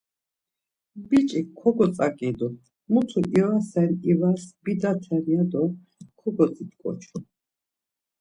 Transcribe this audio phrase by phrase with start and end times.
[1.07, 2.47] Biç̌ik kogotzaǩidu,
[2.91, 5.63] mutu ivasen ivas bidaten ya do
[6.19, 7.15] kogotzit̆ǩoçu.